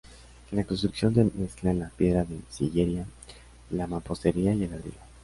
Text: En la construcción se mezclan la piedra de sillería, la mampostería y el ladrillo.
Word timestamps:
En 0.49 0.57
la 0.57 0.63
construcción 0.63 1.13
se 1.13 1.25
mezclan 1.35 1.77
la 1.77 1.89
piedra 1.89 2.23
de 2.23 2.39
sillería, 2.49 3.05
la 3.69 3.85
mampostería 3.85 4.51
y 4.51 4.63
el 4.63 4.71
ladrillo. 4.71 4.97